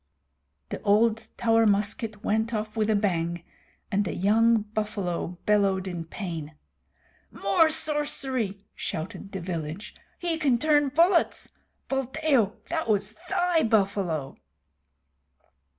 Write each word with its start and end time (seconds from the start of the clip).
The 0.69 0.81
old 0.81 1.27
Tower 1.37 1.67
musket 1.67 2.23
went 2.23 2.55
off 2.55 2.75
with 2.75 2.89
a 2.89 2.95
bang, 2.95 3.43
and 3.91 4.07
a 4.07 4.15
young 4.15 4.61
buffalo 4.63 5.37
bellowed 5.45 5.85
in 5.87 6.05
pain. 6.05 6.55
"More 7.29 7.69
sorcery!" 7.69 8.61
shouted 8.73 9.31
the 9.31 9.41
villagers. 9.41 9.93
"He 10.17 10.39
can 10.39 10.57
turn 10.57 10.89
bullets. 10.89 11.49
Buldeo, 11.87 12.55
that 12.69 12.87
was 12.87 13.13
thy 13.29 13.61
buffalo." 13.61 14.37